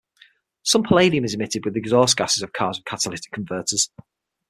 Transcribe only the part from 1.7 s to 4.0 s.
the exhaust gases of cars with catalytic converters.